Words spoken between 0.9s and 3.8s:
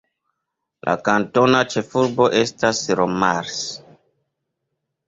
kantona ĉefurbo estas Le Mars.